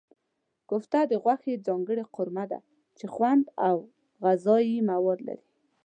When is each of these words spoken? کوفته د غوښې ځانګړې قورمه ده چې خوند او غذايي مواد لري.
کوفته 0.69 0.99
د 1.11 1.13
غوښې 1.23 1.53
ځانګړې 1.67 2.03
قورمه 2.15 2.45
ده 2.51 2.59
چې 2.97 3.05
خوند 3.13 3.45
او 3.67 3.75
غذايي 4.23 4.77
مواد 4.89 5.19
لري. 5.27 5.45